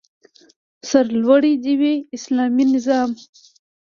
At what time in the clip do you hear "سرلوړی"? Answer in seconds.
0.89-1.53